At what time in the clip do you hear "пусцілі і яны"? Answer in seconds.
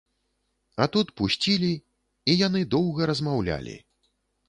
1.21-2.65